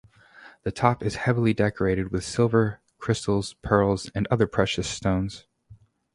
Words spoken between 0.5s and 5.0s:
The top is heavily decorated with silver, crystals, pearls and other precious